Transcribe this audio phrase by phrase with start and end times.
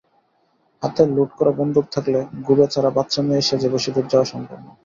[0.83, 4.71] হাতে লোড করা বন্দুক থাকলে গোবেচারা বাচ্চা মেয়ে সেজে বেশিদূর যাওয়া সম্ভব না।